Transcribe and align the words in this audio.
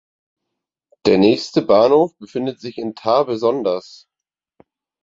Der 1.05 1.19
nächste 1.19 1.61
Bahnhof 1.61 2.17
befindet 2.17 2.59
sich 2.59 2.79
in 2.79 2.95
Tarbesonders 2.95 4.07